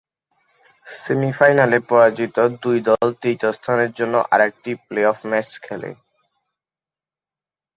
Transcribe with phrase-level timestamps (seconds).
[0.87, 5.89] সেমি-ফাইনালে পরাজিত দুই দল তৃতীয় স্থানের জন্য আরেকটি প্লে-অফ ম্যাচ খেলে।